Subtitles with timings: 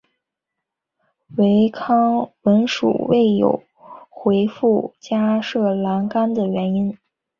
[1.37, 3.61] 唯康文署未有
[4.09, 6.97] 回覆加设栏杆的原因。